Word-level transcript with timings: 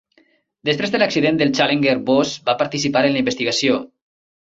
Després 0.69 0.93
de 0.95 1.01
l'accident 1.03 1.37
del 1.43 1.53
"Challenger", 1.61 1.95
Voss 2.09 2.35
va 2.51 2.59
participar 2.65 3.07
en 3.11 3.19
la 3.19 3.25
investigació. 3.25 3.83